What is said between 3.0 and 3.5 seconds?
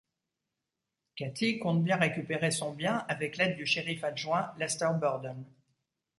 avec